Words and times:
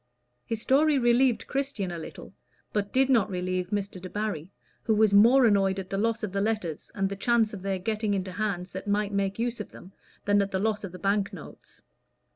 His 0.47 0.59
story 0.59 0.97
relieved 0.97 1.45
Christian 1.45 1.91
a 1.91 1.99
little, 1.99 2.33
but 2.73 2.91
did 2.91 3.07
not 3.07 3.29
relieve 3.29 3.69
Mr. 3.69 4.01
Debarry, 4.01 4.49
who 4.81 4.95
was 4.95 5.13
more 5.13 5.45
annoyed 5.45 5.77
at 5.77 5.91
the 5.91 5.97
loss 5.99 6.23
of 6.23 6.31
the 6.33 6.41
letters, 6.41 6.89
and 6.95 7.07
the 7.07 7.15
chance 7.15 7.53
of 7.53 7.61
their 7.61 7.77
getting 7.77 8.15
into 8.15 8.31
hands 8.31 8.71
that 8.71 8.87
might 8.87 9.13
make 9.13 9.37
use 9.37 9.59
of 9.59 9.69
them, 9.69 9.91
than 10.25 10.41
at 10.41 10.49
the 10.49 10.57
loss 10.57 10.83
of 10.83 10.91
the 10.91 10.97
bank 10.97 11.31
notes. 11.31 11.83